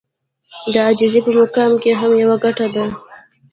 [0.73, 2.85] د عاجزي په مقام کې هم يوه ګټه ده.